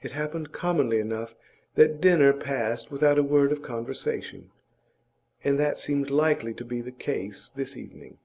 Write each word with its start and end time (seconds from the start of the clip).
It 0.00 0.12
happened 0.12 0.52
commonly 0.52 1.00
enough 1.00 1.34
that 1.74 2.00
dinner 2.00 2.32
passed 2.32 2.90
without 2.90 3.18
a 3.18 3.22
word 3.22 3.52
of 3.52 3.60
conversation, 3.60 4.50
and 5.44 5.58
that 5.58 5.76
seemed 5.76 6.08
likely 6.08 6.54
to 6.54 6.64
be 6.64 6.80
the 6.80 6.90
case 6.90 7.52
this 7.54 7.76
evening. 7.76 8.16